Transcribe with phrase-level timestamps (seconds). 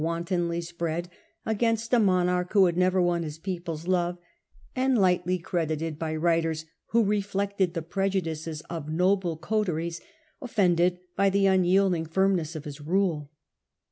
[0.01, 1.09] tonly Spread
[1.45, 4.17] against a monarch who had never won his people's love,
[4.75, 10.01] and lightly credited by writers who reflected the prejudices of noble coteries
[10.41, 13.29] offended by the unyielding firmness of his rule.